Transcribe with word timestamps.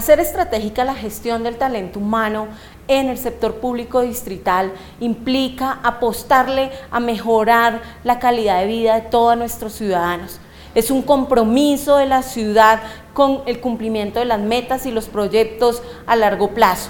Hacer 0.00 0.18
estratégica 0.18 0.82
la 0.82 0.94
gestión 0.94 1.42
del 1.42 1.58
talento 1.58 1.98
humano 1.98 2.48
en 2.88 3.10
el 3.10 3.18
sector 3.18 3.56
público 3.56 4.00
distrital 4.00 4.72
implica 4.98 5.78
apostarle 5.82 6.70
a 6.90 7.00
mejorar 7.00 7.82
la 8.02 8.18
calidad 8.18 8.60
de 8.60 8.66
vida 8.66 8.94
de 8.94 9.02
todos 9.02 9.36
nuestros 9.36 9.74
ciudadanos. 9.74 10.40
Es 10.74 10.90
un 10.90 11.02
compromiso 11.02 11.98
de 11.98 12.06
la 12.06 12.22
ciudad 12.22 12.80
con 13.12 13.42
el 13.44 13.60
cumplimiento 13.60 14.20
de 14.20 14.24
las 14.24 14.40
metas 14.40 14.86
y 14.86 14.90
los 14.90 15.06
proyectos 15.06 15.82
a 16.06 16.16
largo 16.16 16.54
plazo. 16.54 16.88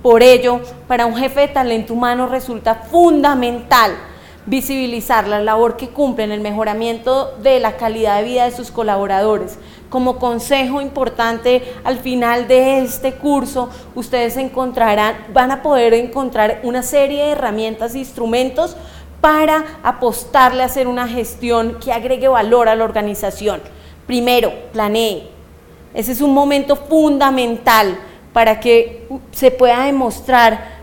Por 0.00 0.22
ello, 0.22 0.60
para 0.86 1.06
un 1.06 1.16
jefe 1.16 1.40
de 1.40 1.48
talento 1.48 1.94
humano 1.94 2.28
resulta 2.28 2.76
fundamental 2.76 3.90
visibilizar 4.46 5.26
la 5.26 5.40
labor 5.40 5.76
que 5.76 5.88
cumple 5.88 6.24
en 6.24 6.32
el 6.32 6.40
mejoramiento 6.40 7.34
de 7.42 7.58
la 7.60 7.76
calidad 7.76 8.18
de 8.18 8.24
vida 8.24 8.44
de 8.44 8.52
sus 8.52 8.70
colaboradores. 8.70 9.58
Como 9.88 10.18
consejo 10.18 10.80
importante, 10.80 11.62
al 11.84 11.98
final 11.98 12.48
de 12.48 12.80
este 12.80 13.14
curso, 13.14 13.70
ustedes 13.94 14.36
encontrarán, 14.36 15.16
van 15.32 15.50
a 15.50 15.62
poder 15.62 15.94
encontrar 15.94 16.60
una 16.62 16.82
serie 16.82 17.24
de 17.24 17.30
herramientas 17.32 17.94
e 17.94 17.98
instrumentos 17.98 18.76
para 19.20 19.64
apostarle 19.82 20.62
a 20.62 20.66
hacer 20.66 20.86
una 20.86 21.08
gestión 21.08 21.78
que 21.82 21.92
agregue 21.92 22.28
valor 22.28 22.68
a 22.68 22.76
la 22.76 22.84
organización. 22.84 23.60
Primero, 24.06 24.52
planee. 24.72 25.28
Ese 25.94 26.12
es 26.12 26.20
un 26.20 26.32
momento 26.32 26.76
fundamental 26.76 27.98
para 28.32 28.60
que 28.60 29.08
se 29.32 29.50
pueda 29.50 29.84
demostrar 29.84 30.76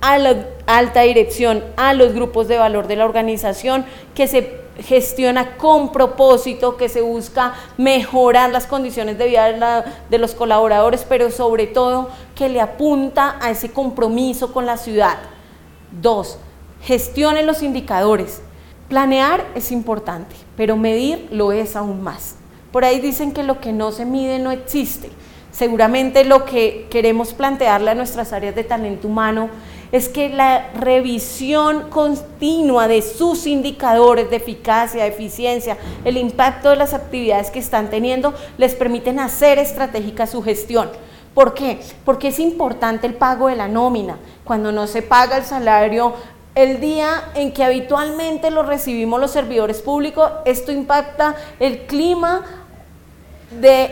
a 0.00 0.18
la 0.18 0.46
alta 0.76 1.02
dirección, 1.02 1.64
a 1.76 1.94
los 1.94 2.12
grupos 2.12 2.48
de 2.48 2.58
valor 2.58 2.86
de 2.86 2.96
la 2.96 3.04
organización, 3.04 3.84
que 4.14 4.26
se 4.26 4.62
gestiona 4.78 5.56
con 5.56 5.92
propósito, 5.92 6.76
que 6.76 6.88
se 6.88 7.02
busca 7.02 7.54
mejorar 7.76 8.50
las 8.50 8.66
condiciones 8.66 9.18
de 9.18 9.26
vida 9.26 9.84
de, 10.08 10.18
los 10.18 10.34
colaboradores, 10.34 11.04
pero 11.08 11.30
sobre 11.30 11.66
todo 11.66 12.08
que 12.34 12.48
le 12.48 12.60
apunta 12.60 13.36
a 13.40 13.50
ese 13.50 13.70
compromiso 13.70 14.52
con 14.52 14.66
la 14.66 14.76
ciudad. 14.76 15.18
Dos, 16.00 16.38
gestione 16.82 17.42
los 17.42 17.62
indicadores. 17.62 18.40
Planear 18.88 19.44
es 19.54 19.72
importante, 19.72 20.34
pero 20.56 20.76
medir 20.76 21.28
lo 21.30 21.52
es 21.52 21.76
aún 21.76 22.02
más. 22.02 22.36
Por 22.72 22.84
ahí 22.84 23.00
dicen 23.00 23.32
que 23.32 23.42
lo 23.42 23.60
que 23.60 23.72
no 23.72 23.92
se 23.92 24.04
mide 24.04 24.38
no 24.38 24.50
existe. 24.50 25.10
Seguramente 25.50 26.24
lo 26.24 26.46
que 26.46 26.86
queremos 26.90 27.34
plantearle 27.34 27.90
a 27.90 27.94
nuestras 27.94 28.32
áreas 28.32 28.54
de 28.54 28.64
talento 28.64 29.06
humano 29.08 29.50
es 29.92 30.08
que 30.08 30.30
la 30.30 30.70
revisión 30.72 31.90
continua 31.90 32.88
de 32.88 33.02
sus 33.02 33.46
indicadores 33.46 34.30
de 34.30 34.36
eficacia, 34.36 35.06
eficiencia, 35.06 35.76
el 36.06 36.16
impacto 36.16 36.70
de 36.70 36.76
las 36.76 36.94
actividades 36.94 37.50
que 37.50 37.58
están 37.58 37.90
teniendo, 37.90 38.34
les 38.56 38.74
permiten 38.74 39.20
hacer 39.20 39.58
estratégica 39.58 40.26
su 40.26 40.42
gestión. 40.42 40.90
¿Por 41.34 41.52
qué? 41.52 41.80
Porque 42.06 42.28
es 42.28 42.38
importante 42.38 43.06
el 43.06 43.14
pago 43.14 43.48
de 43.48 43.56
la 43.56 43.68
nómina. 43.68 44.16
Cuando 44.44 44.72
no 44.72 44.86
se 44.86 45.02
paga 45.02 45.36
el 45.36 45.44
salario 45.44 46.14
el 46.54 46.80
día 46.80 47.30
en 47.34 47.52
que 47.52 47.64
habitualmente 47.64 48.50
lo 48.50 48.62
recibimos 48.62 49.20
los 49.20 49.30
servidores 49.30 49.80
públicos, 49.80 50.30
esto 50.44 50.72
impacta 50.72 51.34
el 51.60 51.86
clima 51.86 52.44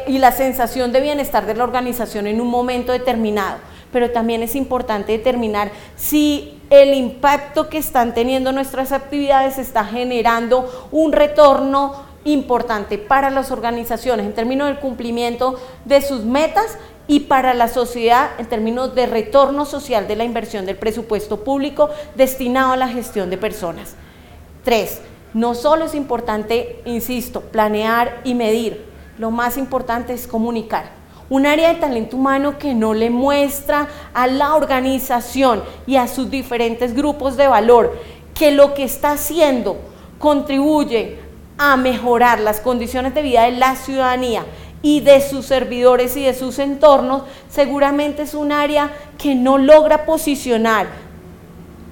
y 0.07 0.19
la 0.19 0.33
sensación 0.33 0.93
de 0.93 1.01
bienestar 1.03 1.45
de 1.45 1.55
la 1.55 1.65
organización 1.65 2.27
en 2.27 2.41
un 2.41 2.49
momento 2.49 2.93
determinado 2.93 3.59
pero 3.93 4.11
también 4.11 4.43
es 4.43 4.55
importante 4.55 5.13
determinar 5.13 5.71
si 5.97 6.61
el 6.71 6.95
impacto 6.95 7.69
que 7.69 7.79
están 7.79 8.15
teniendo 8.15 8.53
nuestras 8.53 8.93
actividades 8.93 9.59
está 9.59 9.85
generando 9.85 10.89
un 10.93 11.13
retorno 11.13 12.09
importante 12.25 12.99
para 12.99 13.31
las 13.31 13.51
organizaciones 13.51 14.27
en 14.27 14.35
términos 14.35 14.69
del 14.69 14.79
cumplimiento 14.79 15.59
de 15.85 16.03
sus 16.03 16.25
metas 16.25 16.79
y 17.09 17.21
para 17.21 17.55
la 17.55 17.67
sociedad 17.67 18.31
en 18.39 18.47
términos 18.47 18.95
de 18.95 19.07
retorno 19.07 19.65
social 19.65 20.07
de 20.07 20.17
la 20.17 20.25
inversión 20.25 20.67
del 20.67 20.77
presupuesto 20.77 21.43
público 21.43 21.91
destinado 22.15 22.73
a 22.73 22.77
la 22.77 22.89
gestión 22.89 23.31
de 23.31 23.39
personas. 23.39 23.97
Tres, 24.63 25.01
no 25.35 25.55
solo 25.55 25.87
es 25.87 25.95
importante, 25.95 26.83
insisto, 26.85 27.41
planear 27.41 28.21
y 28.23 28.35
medir, 28.35 28.85
lo 29.19 29.31
más 29.31 29.57
importante 29.57 30.13
es 30.13 30.27
comunicar 30.27 31.00
un 31.31 31.47
área 31.47 31.73
de 31.73 31.81
talento 31.81 32.17
humano 32.17 32.59
que 32.59 32.75
no 32.75 32.93
le 32.93 33.09
muestra 33.09 33.89
a 34.13 34.27
la 34.27 34.57
organización 34.57 35.63
y 35.87 35.97
a 35.97 36.09
sus 36.09 36.29
diferentes 36.29 36.93
grupos 36.95 37.37
de 37.37 37.47
valor 37.47 37.97
que 38.35 38.51
lo 38.51 38.75
que 38.75 38.85
está 38.85 39.13
haciendo 39.13 39.79
contribuye 40.19 41.19
a 41.57 41.77
mejorar 41.77 42.41
las 42.41 42.61
condiciones 42.61 43.15
de 43.15 43.23
vida 43.23 43.45
de 43.45 43.53
la 43.53 43.77
ciudadanía 43.77 44.45
y 44.83 45.01
de 45.01 45.21
sus 45.21 45.47
servidores 45.47 46.17
y 46.17 46.25
de 46.25 46.35
sus 46.35 46.59
entornos, 46.59 47.23
seguramente 47.49 48.23
es 48.23 48.35
un 48.35 48.51
área 48.51 48.91
que 49.19 49.35
no 49.35 49.59
logra 49.59 50.07
posicionar 50.07 51.10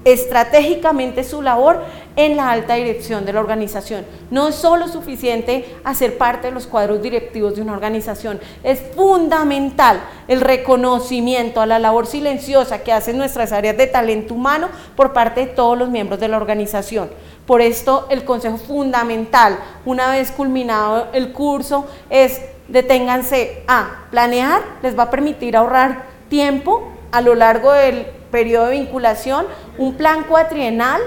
estratégicamente 0.05 1.23
su 1.23 1.41
labor 1.41 1.81
en 2.15 2.37
la 2.37 2.51
alta 2.51 2.75
dirección 2.75 3.25
de 3.25 3.33
la 3.33 3.39
organización. 3.39 4.05
No 4.31 4.49
es 4.49 4.55
solo 4.55 4.87
suficiente 4.87 5.77
hacer 5.83 6.17
parte 6.17 6.47
de 6.47 6.53
los 6.53 6.67
cuadros 6.67 7.01
directivos 7.01 7.55
de 7.55 7.61
una 7.61 7.73
organización, 7.73 8.39
es 8.63 8.81
fundamental 8.95 10.01
el 10.27 10.41
reconocimiento 10.41 11.61
a 11.61 11.65
la 11.65 11.79
labor 11.79 12.07
silenciosa 12.07 12.83
que 12.83 12.91
hacen 12.91 13.17
nuestras 13.17 13.51
áreas 13.51 13.77
de 13.77 13.87
talento 13.87 14.33
humano 14.33 14.69
por 14.95 15.13
parte 15.13 15.41
de 15.41 15.47
todos 15.47 15.77
los 15.77 15.89
miembros 15.89 16.19
de 16.19 16.27
la 16.27 16.37
organización. 16.37 17.09
Por 17.45 17.61
esto 17.61 18.05
el 18.09 18.25
consejo 18.25 18.57
fundamental, 18.57 19.57
una 19.85 20.11
vez 20.11 20.31
culminado 20.31 21.07
el 21.13 21.31
curso, 21.31 21.87
es 22.09 22.41
deténganse 22.67 23.63
a 23.67 24.05
planear, 24.11 24.61
les 24.83 24.97
va 24.97 25.03
a 25.03 25.09
permitir 25.09 25.57
ahorrar 25.57 26.05
tiempo 26.29 26.87
a 27.11 27.21
lo 27.21 27.33
largo 27.33 27.71
del 27.71 28.05
periodo 28.31 28.67
de 28.67 28.79
vinculación, 28.79 29.45
un 29.77 29.95
plan 29.95 30.23
cuatrienal 30.23 31.01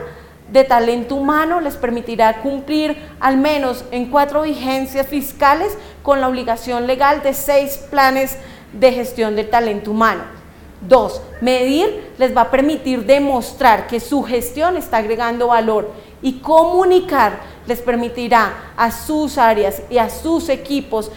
de 0.52 0.64
talento 0.64 1.14
humano 1.14 1.60
les 1.60 1.76
permitirá 1.76 2.42
cumplir 2.42 2.96
al 3.20 3.38
menos 3.38 3.84
en 3.90 4.10
cuatro 4.10 4.42
vigencias 4.42 5.06
fiscales 5.06 5.76
con 6.02 6.20
la 6.20 6.28
obligación 6.28 6.86
legal 6.86 7.22
de 7.22 7.32
seis 7.32 7.78
planes 7.90 8.36
de 8.72 8.92
gestión 8.92 9.34
del 9.34 9.48
talento 9.48 9.90
humano. 9.90 10.22
Dos, 10.86 11.22
medir 11.40 12.12
les 12.18 12.36
va 12.36 12.42
a 12.42 12.50
permitir 12.50 13.06
demostrar 13.06 13.86
que 13.86 14.00
su 14.00 14.24
gestión 14.24 14.76
está 14.76 14.98
agregando 14.98 15.48
valor 15.48 15.92
y 16.20 16.40
comunicar 16.40 17.38
les 17.66 17.80
permitirá 17.80 18.72
a 18.76 18.90
sus 18.90 19.38
áreas 19.38 19.82
y 19.88 19.98
a 19.98 20.10
sus 20.10 20.48
equipos 20.48 21.10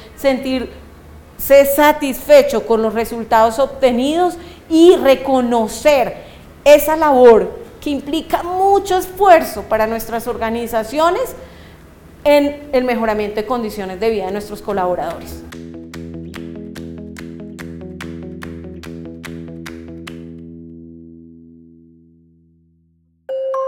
sentirse 1.37 1.75
satisfechos 1.75 2.63
con 2.63 2.81
los 2.81 2.93
resultados 2.93 3.59
obtenidos 3.59 4.37
y 4.69 4.95
reconocer 4.95 6.23
esa 6.63 6.95
labor 6.95 7.59
que 7.79 7.89
implica 7.91 8.41
mucho 8.41 8.97
esfuerzo 8.97 9.63
para 9.63 9.85
nuestras 9.85 10.27
organizaciones 10.27 11.35
en 12.23 12.69
el 12.73 12.83
mejoramiento 12.83 13.35
de 13.35 13.45
condiciones 13.45 13.99
de 13.99 14.09
vida 14.09 14.25
de 14.25 14.31
nuestros 14.31 14.61
colaboradores. 14.61 15.43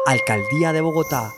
Alcaldía 0.08 0.74
de 0.74 0.82
Bogotá 0.82 1.32